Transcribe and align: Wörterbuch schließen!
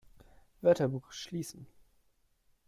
Wörterbuch 0.63 1.11
schließen! 1.13 1.67